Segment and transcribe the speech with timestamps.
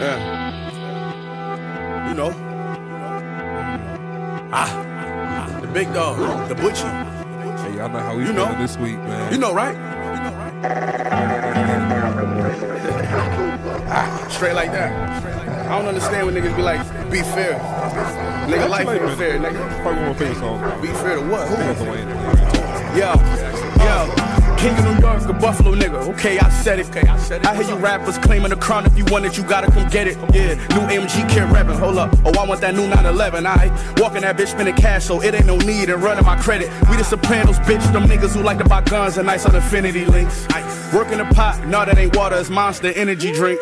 [0.00, 0.18] Yeah.
[2.08, 2.32] You know.
[4.52, 5.58] Ah.
[5.60, 6.48] The big dog.
[6.48, 6.88] The butchie.
[7.60, 8.54] Hey, y'all know how we You know.
[8.58, 9.30] this week, man.
[9.32, 9.76] You know, right?
[13.92, 14.90] Ah, Straight like that.
[15.70, 16.80] I don't understand when niggas be like,
[17.10, 17.58] be fair.
[18.48, 19.82] Nigga, life ain't fair, nigga.
[19.82, 20.82] Probably one of my favorite songs.
[20.82, 21.46] Be fair to what?
[21.46, 21.56] Who?
[21.56, 21.84] That's the
[24.62, 24.84] way it is.
[24.84, 24.84] Yo, yo.
[24.84, 26.08] King of New York, a Buffalo nigga.
[26.14, 26.88] Okay, I said it.
[26.88, 27.46] Okay, I said it.
[27.46, 28.86] I hear you rappers claiming the crown.
[28.86, 30.16] If you want it, you gotta come get it.
[30.34, 31.76] Yeah, new AMG kid rapping.
[31.76, 32.14] Hold up.
[32.24, 33.46] Oh, I want that new 911.
[33.46, 36.70] I walking that bitch spending cash, so it ain't no need in running my credit.
[36.90, 37.92] We the Sopranos, bitch.
[37.92, 40.46] Them niggas who like to buy guns and nice on infinity links.
[40.94, 41.66] Working the pot.
[41.66, 42.36] No, that ain't water.
[42.36, 43.60] It's monster energy drink.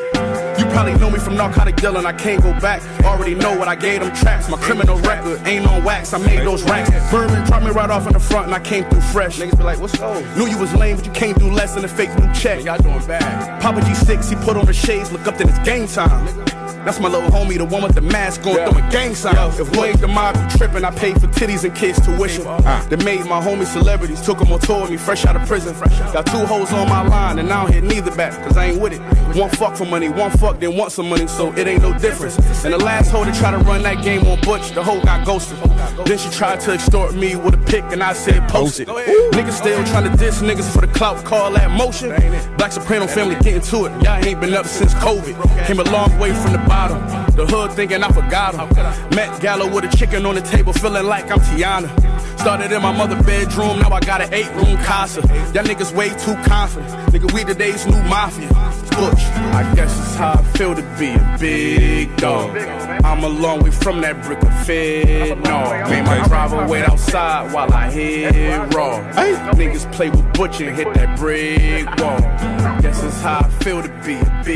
[0.78, 2.06] Probably know me from narcotic dealing.
[2.06, 2.80] I can't go back.
[3.05, 4.48] Already know what I gave them tracks.
[4.48, 6.12] My criminal record ain't on wax.
[6.12, 6.88] I made those racks.
[7.10, 9.41] Bourbon dropped me right off in the front, and I came through fresh.
[9.41, 10.23] Niggas be like, what's up?
[10.37, 12.64] Knew you was lame, but you came through less than a fake new check.
[12.64, 13.60] Y'all doing bad.
[13.60, 15.10] Papa G6, he put on the shades.
[15.10, 16.57] Look up, then it's game time.
[16.84, 19.59] That's my little homie, the one with the mask on, throwing gang signs.
[19.59, 20.84] If we ain't the mob, you tripping.
[20.84, 22.45] I paid for titties and kids tuition.
[22.88, 25.74] They made my homie celebrities, took them on tour with me, fresh out of prison.
[26.12, 28.80] Got two hoes on my line, and I don't hit neither back, cause I ain't
[28.80, 29.01] with it.
[29.37, 32.38] One fuck for money, one fuck, then want some money, so it ain't no difference.
[32.65, 35.26] And the last hoe to try to run that game on Butch, the hoe got
[35.26, 35.59] ghosted.
[36.04, 38.88] Then she tried to extort me with a pic, and I said post it.
[38.88, 42.10] Niggas still trying to diss niggas for the clout, call that motion.
[42.57, 44.02] Black Soprano family getting to it.
[44.02, 45.66] Y'all ain't been up since COVID.
[45.66, 46.99] Came a long way from the bottom.
[47.37, 48.68] The hood thinking I forgot him.
[49.15, 51.88] Met Gallo with a chicken on the table, feeling like I'm Tiana.
[52.38, 55.21] Started in my mother bedroom, now I got an eight room casa.
[55.54, 56.90] Y'all niggas way too confident.
[57.12, 58.49] Nigga, we today's new mafia.
[58.99, 59.23] Butch,
[59.54, 62.57] I guess it's how I feel to be a big dog.
[63.05, 65.38] I'm a long way from that brick of fed.
[65.44, 68.99] No, made my driver wait outside while I hit raw.
[69.55, 72.19] Niggas play with Butch and hit that brick wall.
[72.81, 74.55] Guess it's how I feel to be a big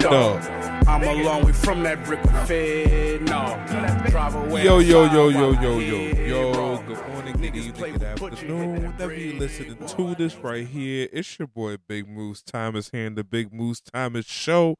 [0.00, 0.40] dog.
[0.42, 0.63] dog.
[0.86, 3.22] I'm a long way from that brick of fed.
[3.22, 3.64] No,
[4.10, 6.78] drive away Yo, yo, yo, yo, yo, yo, yo.
[6.86, 8.82] Good morning, good evening, good afternoon.
[8.82, 13.14] Whenever you listening to this right here, it's your boy Big Moves Timus here in
[13.14, 14.76] the Big Moves Timus Show.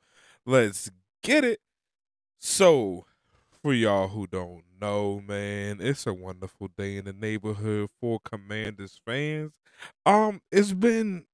[0.46, 0.90] Let's
[1.22, 1.60] get it.
[2.38, 3.06] So,
[3.62, 9.00] for y'all who don't know, man, it's a wonderful day in the neighborhood for Commanders
[9.06, 9.54] fans.
[10.04, 11.24] Um, it's been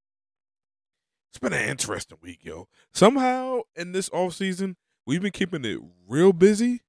[1.31, 2.67] it's been an interesting week, yo.
[2.93, 4.77] Somehow in this off season,
[5.07, 6.81] we've been keeping it real busy,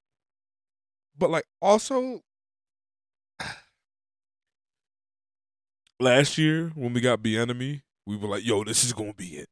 [1.16, 2.22] but like also
[6.00, 9.50] last year when we got Bieniemy, we were like, "Yo, this is gonna be it."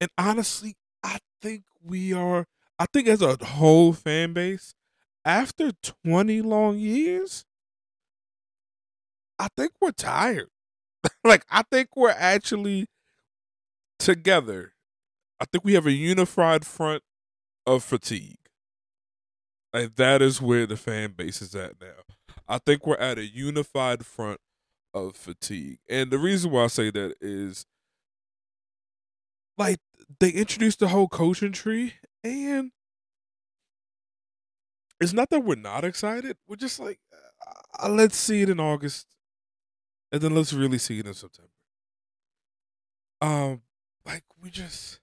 [0.00, 2.46] And honestly, I think we are.
[2.78, 4.72] I think as a whole fan base,
[5.26, 5.72] after
[6.04, 7.44] twenty long years,
[9.38, 10.48] I think we're tired.
[11.24, 12.86] like I think we're actually
[14.04, 14.74] together.
[15.40, 17.02] I think we have a unified front
[17.66, 18.38] of fatigue.
[19.72, 22.34] Like that is where the fan base is at now.
[22.48, 24.40] I think we're at a unified front
[24.92, 25.78] of fatigue.
[25.88, 27.64] And the reason why I say that is
[29.56, 29.78] like
[30.20, 32.72] they introduced the whole coaching tree and
[35.00, 36.36] it's not that we're not excited.
[36.46, 37.00] We're just like
[37.80, 39.06] uh, let's see it in August
[40.10, 41.50] and then let's really see it in September.
[43.20, 43.62] Um
[44.04, 45.00] like we just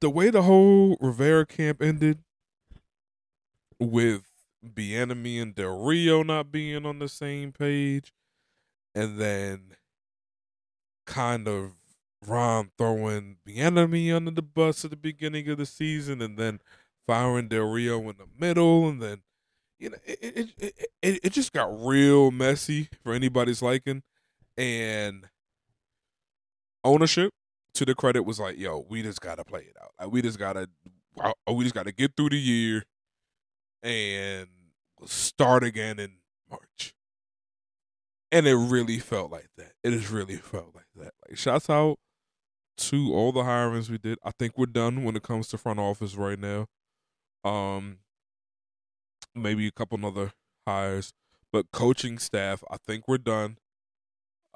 [0.00, 2.18] the way the whole Rivera camp ended
[3.78, 4.22] with
[4.64, 8.12] Bieniemy and Del Rio not being on the same page,
[8.94, 9.76] and then
[11.06, 11.72] kind of
[12.26, 16.60] Ron throwing Bieniemy under the bus at the beginning of the season, and then
[17.06, 19.22] firing Del Rio in the middle, and then
[19.78, 24.02] you know it it it, it, it just got real messy for anybody's liking,
[24.56, 25.28] and
[26.84, 27.32] ownership
[27.74, 29.92] to the credit was like, yo, we just gotta play it out.
[30.00, 30.68] Like we just gotta,
[31.20, 32.84] uh, we just gotta get through the year
[33.82, 34.48] and
[35.04, 36.12] start again in
[36.50, 36.94] March.
[38.30, 39.72] And it really felt like that.
[39.82, 41.12] It has really felt like that.
[41.28, 41.98] Like shouts out
[42.78, 44.18] to all the hirings we did.
[44.24, 46.66] I think we're done when it comes to front office right now.
[47.44, 47.98] Um,
[49.34, 50.32] maybe a couple other
[50.66, 51.12] hires,
[51.52, 53.58] but coaching staff, I think we're done.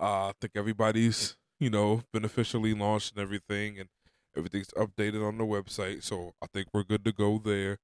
[0.01, 3.89] Uh, I think everybody's you know been officially launched and everything, and
[4.37, 6.03] everything's updated on the website.
[6.03, 7.79] So I think we're good to go there.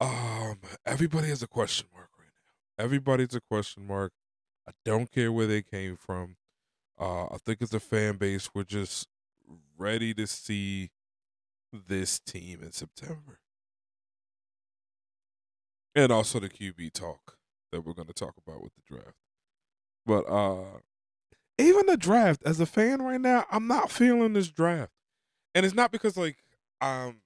[0.00, 2.84] Um, everybody has a question mark right now.
[2.84, 4.12] Everybody's a question mark.
[4.68, 6.36] I don't care where they came from.
[7.00, 9.08] Uh, I think as a fan base, we're just
[9.78, 10.90] ready to see
[11.72, 13.40] this team in September.
[15.94, 17.38] And also the QB talk
[17.70, 19.16] that we're going to talk about with the draft.
[20.06, 20.80] But uh
[21.58, 24.92] even the draft, as a fan right now, I'm not feeling this draft.
[25.54, 26.38] And it's not because like
[26.80, 27.20] um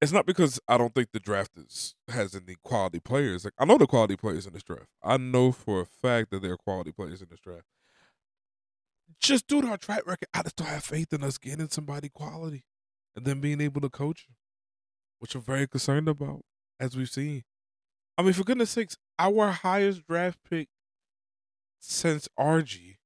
[0.00, 3.44] it's not because I don't think the draft is has any quality players.
[3.44, 4.88] Like I know the quality players in this draft.
[5.02, 7.64] I know for a fact that there are quality players in this draft.
[9.20, 12.08] Just due to our track record, I just don't have faith in us getting somebody
[12.08, 12.64] quality
[13.14, 14.26] and then being able to coach
[15.22, 16.40] which I'm very concerned about,
[16.80, 17.44] as we've seen.
[18.18, 20.68] I mean, for goodness sakes, our highest draft pick
[21.82, 22.96] since RG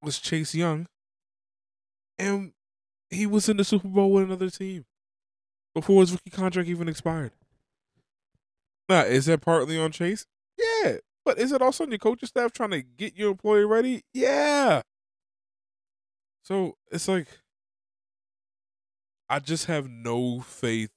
[0.00, 0.86] was Chase Young,
[2.18, 2.52] and
[3.10, 4.84] he was in the Super Bowl with another team
[5.74, 7.32] before his rookie contract even expired.
[8.88, 10.26] Now, is that partly on Chase?
[10.56, 10.98] Yeah.
[11.24, 14.02] But is it also on your coaching staff trying to get your employee ready?
[14.12, 14.82] Yeah.
[16.42, 17.28] So it's like
[19.28, 20.90] I just have no faith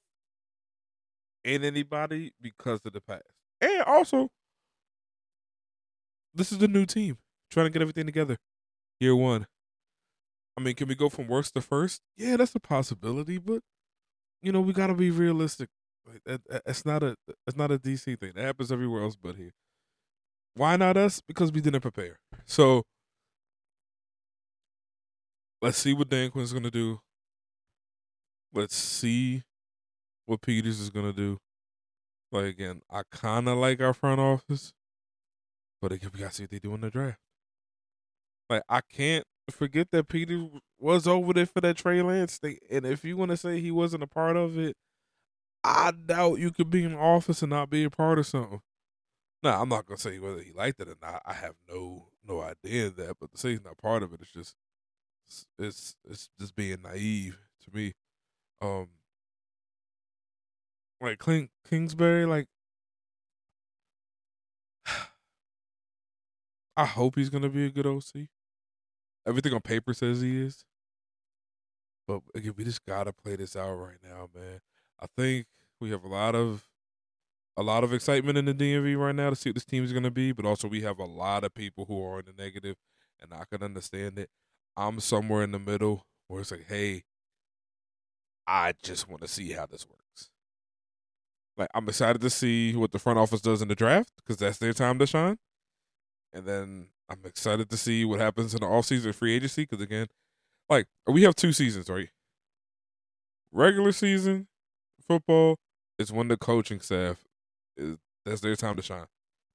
[1.44, 3.22] in anybody because of the past.
[3.60, 4.28] And also,
[6.36, 7.18] this is the new team
[7.50, 8.38] trying to get everything together.
[9.00, 9.46] Year one.
[10.58, 12.02] I mean, can we go from worst to first?
[12.16, 13.62] Yeah, that's a possibility, but
[14.42, 15.68] you know, we got to be realistic.
[16.24, 17.16] It's not a
[17.46, 18.32] it's not a DC thing.
[18.36, 19.52] That happens everywhere else but here.
[20.54, 21.20] Why not us?
[21.20, 22.18] Because we didn't prepare.
[22.46, 22.84] So
[25.62, 27.00] let's see what Dan Quinn's gonna do.
[28.52, 29.42] Let's see
[30.26, 31.38] what Peters is gonna do.
[32.32, 34.72] Like again, I kind of like our front office,
[35.80, 37.18] but again, we gotta see what they do in the draft.
[38.48, 42.84] Like I can't forget that Peter was over there for that Trey Lance thing, and
[42.84, 44.76] if you want to say he wasn't a part of it,
[45.64, 48.60] I doubt you could be in office and not be a part of something.
[49.42, 51.22] Now, I'm not gonna say whether he liked it or not.
[51.26, 54.32] I have no no idea that, but to say he's not part of it, it's
[54.32, 54.54] just
[55.58, 57.94] it's it's just being naive to me.
[58.60, 58.88] Um,
[61.00, 62.46] like Kliff Kingsbury, like
[66.76, 68.28] I hope he's gonna be a good OC.
[69.26, 70.64] Everything on paper says he is.
[72.06, 74.60] But again, we just gotta play this out right now, man.
[75.00, 75.46] I think
[75.80, 76.68] we have a lot of
[77.56, 79.92] a lot of excitement in the DMV right now to see what this team is
[79.92, 82.76] gonna be, but also we have a lot of people who are in the negative
[83.20, 84.30] and I can understand it.
[84.76, 87.04] I'm somewhere in the middle where it's like, hey,
[88.46, 90.30] I just want to see how this works.
[91.56, 94.58] Like I'm excited to see what the front office does in the draft because that's
[94.58, 95.38] their time to shine.
[96.32, 100.06] And then I'm excited to see what happens in the offseason free agency because again,
[100.68, 102.08] like we have two seasons, right?
[103.52, 104.48] Regular season
[105.06, 105.56] football
[105.98, 107.24] is when the coaching staff
[107.76, 109.06] is that's their time to shine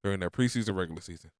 [0.03, 1.31] during that preseason, regular season.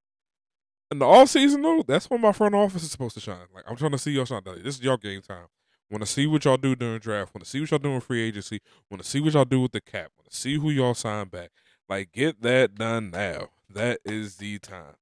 [0.91, 3.47] In the off season though, that's when my front office is supposed to shine.
[3.55, 4.41] Like I'm trying to see y'all shine.
[4.45, 5.47] This is y'all game time.
[5.89, 7.33] Want to see what y'all do during draft.
[7.33, 8.61] Want to see what y'all do in free agency.
[8.89, 10.11] Want to see what y'all do with the cap.
[10.17, 11.51] Want to see who y'all sign back.
[11.87, 13.49] Like get that done now.
[13.69, 14.95] That is the time.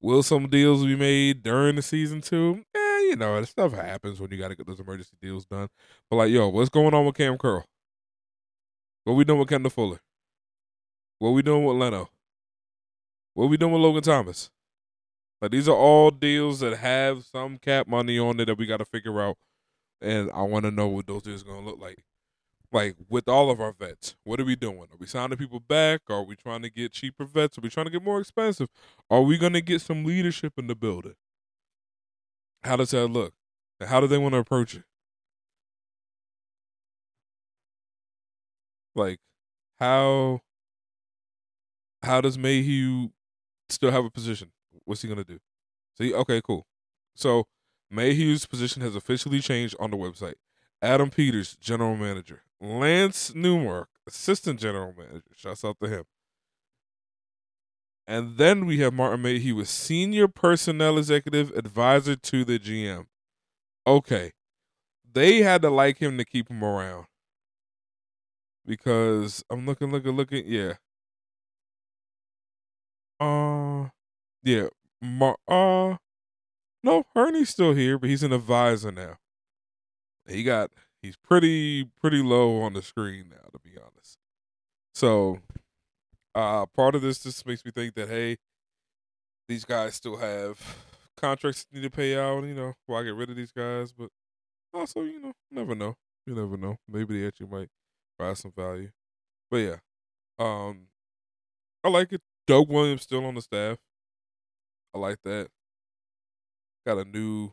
[0.00, 2.64] Will some deals be made during the season too?
[2.74, 5.68] Eh, you know, stuff happens when you got to get those emergency deals done.
[6.08, 7.64] But like, yo, what's going on with Cam Curl?
[9.04, 10.00] What we doing with Kendall Fuller?
[11.18, 12.08] What we doing with Leno?
[13.34, 14.50] What we doing with Logan Thomas?
[15.42, 18.78] Like these are all deals that have some cap money on it that we got
[18.78, 19.36] to figure out
[20.00, 22.02] and I want to know what those deals going to look like.
[22.72, 24.82] Like with all of our vets, what are we doing?
[24.92, 26.02] Are we signing people back?
[26.08, 27.58] Are we trying to get cheaper vets?
[27.58, 28.68] Are we trying to get more expensive?
[29.10, 31.14] Are we going to get some leadership in the building?
[32.62, 33.34] How does that look?
[33.80, 34.84] And how do they want to approach it?
[38.94, 39.18] Like
[39.78, 40.40] how
[42.02, 43.10] how does Mayhew
[43.68, 44.52] still have a position?
[44.84, 45.40] What's he gonna do?
[45.98, 46.66] See, okay, cool.
[47.14, 47.46] So
[47.90, 50.34] Mayhew's position has officially changed on the website.
[50.82, 52.42] Adam Peters, general manager.
[52.60, 55.22] Lance Newmark, assistant general manager.
[55.34, 56.04] Shouts out to him.
[58.06, 59.38] And then we have Martin May.
[59.38, 63.06] He was senior personnel executive advisor to the GM.
[63.86, 64.32] Okay.
[65.10, 67.06] They had to like him to keep him around.
[68.64, 70.74] Because I'm looking, looking, looking, yeah.
[73.20, 73.88] Uh
[74.42, 74.68] yeah.
[75.02, 75.96] Mar- uh
[76.84, 79.19] no, Hurney's still here, but he's an advisor now.
[80.30, 80.70] He got
[81.02, 84.18] he's pretty pretty low on the screen now, to be honest.
[84.94, 85.40] So,
[86.34, 88.36] uh, part of this just makes me think that hey,
[89.48, 90.58] these guys still have
[91.16, 92.44] contracts need to pay out.
[92.44, 93.92] You know, why get rid of these guys?
[93.92, 94.10] But
[94.72, 95.96] also, you know, never know.
[96.26, 96.76] You never know.
[96.88, 97.68] Maybe they actually might
[98.18, 98.90] provide some value.
[99.50, 99.76] But yeah,
[100.38, 100.88] um,
[101.82, 102.22] I like it.
[102.46, 103.78] Doug Williams still on the staff.
[104.94, 105.48] I like that.
[106.86, 107.52] Got a new,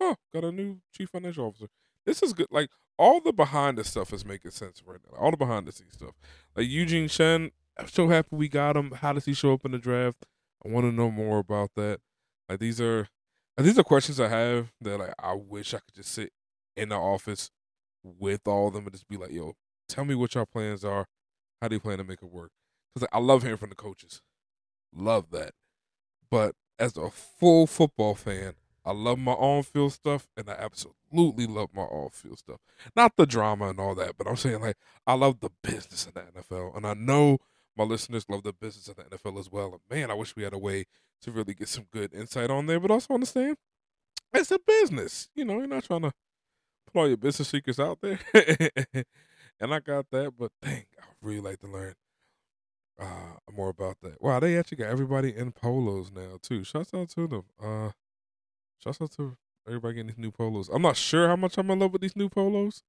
[0.00, 1.68] oh, got a new chief financial officer.
[2.10, 2.48] This is good.
[2.50, 5.16] Like all the behind the stuff is making sense right now.
[5.16, 6.16] All the behind the scenes stuff.
[6.56, 8.90] Like Eugene Shen, I'm so happy we got him.
[8.90, 10.26] How does he show up in the draft?
[10.64, 12.00] I want to know more about that.
[12.48, 13.06] Like these are,
[13.56, 16.32] these are questions I have that like I wish I could just sit
[16.76, 17.52] in the office
[18.02, 19.54] with all of them and just be like, yo,
[19.88, 21.06] tell me what your plans are.
[21.62, 22.50] How do you plan to make it work?
[22.92, 24.20] Because I love hearing from the coaches.
[24.92, 25.52] Love that.
[26.28, 31.46] But as a full football fan, I love my on field stuff and I absolutely
[31.46, 32.60] love my off field stuff.
[32.96, 36.12] Not the drama and all that, but I'm saying like I love the business in
[36.14, 36.76] the NFL.
[36.76, 37.38] And I know
[37.76, 39.72] my listeners love the business of the NFL as well.
[39.72, 40.86] And man, I wish we had a way
[41.22, 43.56] to really get some good insight on there, but also understand
[44.32, 45.28] it's a business.
[45.34, 46.12] You know, you're not trying to
[46.86, 48.18] put all your business secrets out there.
[49.60, 51.94] and I got that, but dang, I really like to learn
[52.98, 54.20] uh, more about that.
[54.20, 56.64] Wow, they actually got everybody in polos now too.
[56.64, 57.44] Shouts out to them.
[57.62, 57.90] Uh,
[58.82, 60.68] shouts out to everybody getting these new polos.
[60.68, 62.82] I'm not sure how much I'm in love with these new polos,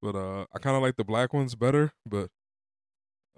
[0.00, 1.92] but uh, I kind of like the black ones better.
[2.06, 2.30] But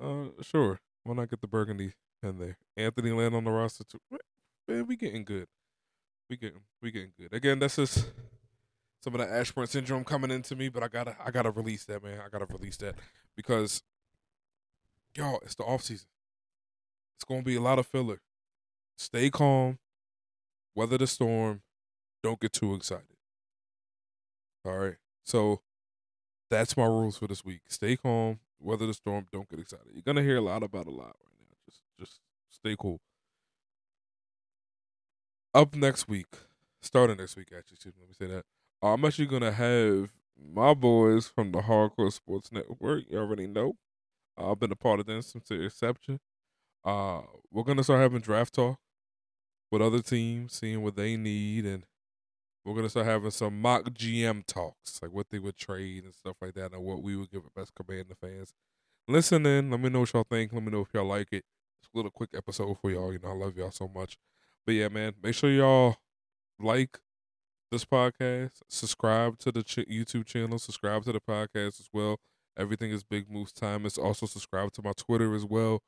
[0.01, 2.59] uh, sure, why not get the burgundy in there?
[2.77, 4.01] Anthony Lynn on the roster too.
[4.69, 5.47] Man, we getting good.
[6.31, 7.33] We getting we getting good.
[7.33, 8.07] Again, that's just
[9.03, 12.03] some of the Ashburn syndrome coming into me, but I gotta I gotta release that,
[12.03, 12.21] man.
[12.25, 12.95] I gotta release that
[13.37, 13.83] because
[15.17, 16.07] y'all, it's the off season.
[17.17, 18.21] It's gonna be a lot of filler.
[18.97, 19.79] Stay calm,
[20.75, 21.62] weather the storm,
[22.23, 23.17] don't get too excited.
[24.64, 24.97] All right.
[25.25, 25.61] So
[26.50, 27.62] that's my rules for this week.
[27.69, 29.88] Stay calm, weather the storm, don't get excited.
[29.93, 31.57] You're gonna hear a lot about a lot right now.
[31.69, 33.00] Just just stay cool.
[35.55, 36.35] Up next week,
[36.81, 38.45] starting next week actually, excuse me, let me say that.
[38.83, 43.05] I'm actually gonna have my boys from the Hardcore Sports Network.
[43.09, 43.76] You already know.
[44.37, 46.21] I've been a part of them since the exception.
[46.85, 48.79] Uh, we're gonna start having draft talk
[49.71, 51.87] with other teams, seeing what they need, and
[52.64, 56.37] we're gonna start having some mock GM talks, like what they would trade and stuff
[56.40, 58.52] like that, and what we would give a best command to fans.
[59.09, 59.71] Listen in.
[59.71, 60.52] Let me know what y'all think.
[60.52, 61.45] Let me know if y'all like it.
[61.81, 63.12] It's a little quick episode for y'all.
[63.12, 64.16] You know, I love y'all so much.
[64.64, 65.97] But yeah, man, make sure y'all
[66.61, 67.00] like
[67.73, 72.21] this podcast, subscribe to the ch- YouTube channel, subscribe to the podcast as well.
[72.57, 73.87] Everything is Big Moves Time.
[73.87, 75.83] It's also subscribe to my Twitter as well.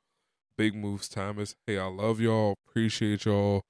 [0.57, 1.55] Big Moves Timus.
[1.67, 2.55] Hey, I love y'all.
[2.67, 3.63] Appreciate y'all.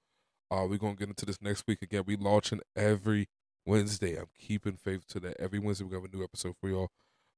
[0.52, 2.04] Uh, we're gonna get into this next week again.
[2.06, 3.28] We launching every
[3.66, 4.16] Wednesday.
[4.16, 5.40] I'm keeping faith to that.
[5.40, 6.90] Every Wednesday we have a new episode for y'all.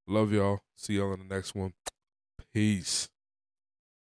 [0.07, 0.61] Love y'all.
[0.75, 1.73] See y'all in the next one.
[2.53, 3.09] Peace.